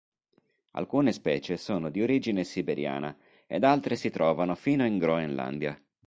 [0.71, 3.15] Alcune specie sono di origine siberiana
[3.45, 5.79] ed altre si trovano fino in Groenlandia.